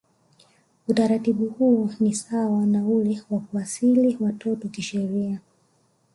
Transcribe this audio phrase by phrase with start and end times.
[0.87, 5.39] Utaratibu huo ni sawa na ule wa kuasili watoto kisheria